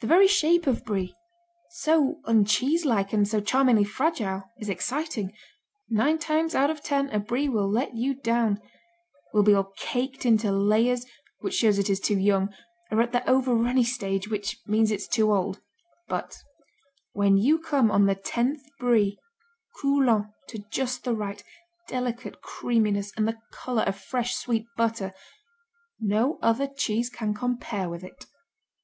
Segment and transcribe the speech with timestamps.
[0.00, 1.14] The very shape of Brie
[1.70, 5.32] so uncheese like and so charmingly fragile is exciting.
[5.88, 8.60] Nine times out of ten a Brie will let you down
[9.32, 11.06] will be all caked into layers,
[11.38, 12.52] which shows it is too young,
[12.90, 15.60] or at the over runny stage, which means it is too old
[16.08, 16.36] but
[17.12, 19.20] when you come on the tenth Brie,
[19.80, 21.44] coulant to just the right,
[21.86, 25.12] delicate creaminess, and the color of fresh, sweet butter,
[26.00, 28.26] no other cheese can compare with it.